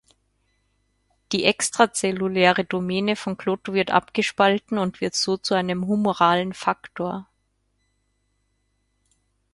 [1.31, 7.27] Die extrazelluläre Domäne von Klotho wird abgespalten und wird so zu einem humoralen Faktor.